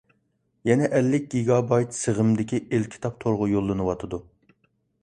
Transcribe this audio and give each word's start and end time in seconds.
يەنە 0.69 0.87
ئەللىك 0.99 1.27
گىگابايت 1.33 1.99
سىغىمدىكى 1.99 2.61
ئېلكىتاب 2.65 3.21
تورغا 3.27 3.53
يوللىنىۋاتىدۇ. 3.55 4.27